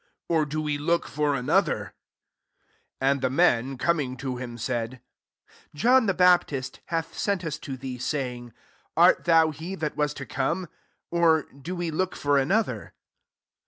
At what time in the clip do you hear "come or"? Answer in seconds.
10.25-11.43